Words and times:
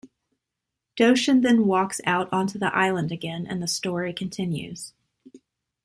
Doshin 0.97 1.43
then 1.43 1.67
walks 1.67 2.01
out 2.07 2.27
onto 2.33 2.57
the 2.57 2.75
island 2.75 3.11
again 3.11 3.45
and 3.45 3.61
the 3.61 3.67
story 3.67 4.13
continues. 4.13 4.93